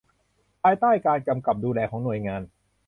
[0.63, 2.41] ภายใต้การกำกับดูแลของหน่วยงาน